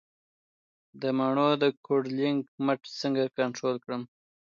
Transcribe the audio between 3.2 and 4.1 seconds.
کنټرول کړم؟